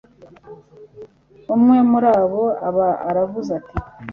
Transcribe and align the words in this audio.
umwe 1.55 1.77
muribo 1.89 2.43
aba 2.67 2.89
aravuze 3.09 3.49
ati 3.59 3.75